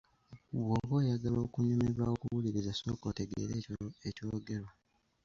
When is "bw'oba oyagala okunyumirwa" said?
0.59-2.03